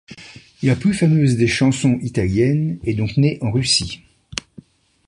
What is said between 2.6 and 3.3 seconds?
est donc